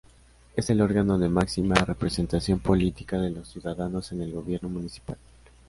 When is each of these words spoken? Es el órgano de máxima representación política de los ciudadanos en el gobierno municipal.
Es 0.55 0.67
el 0.71 0.81
órgano 0.81 1.19
de 1.19 1.29
máxima 1.29 1.75
representación 1.75 2.57
política 2.57 3.19
de 3.19 3.29
los 3.29 3.49
ciudadanos 3.49 4.11
en 4.13 4.23
el 4.23 4.31
gobierno 4.31 4.67
municipal. 4.67 5.17